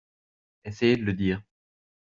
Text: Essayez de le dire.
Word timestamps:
Essayez 0.63 0.97
de 0.97 1.03
le 1.03 1.13
dire. 1.13 1.43